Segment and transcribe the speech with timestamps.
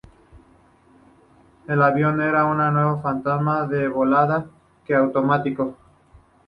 [1.67, 4.47] El avión era una nave fantasma que volaba
[4.87, 5.77] en automático.